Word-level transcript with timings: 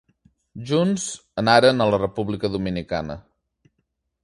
Junts 0.69 1.03
anaren 1.43 1.85
a 1.85 1.87
la 1.91 2.01
República 2.05 2.51
Dominicana. 2.57 3.21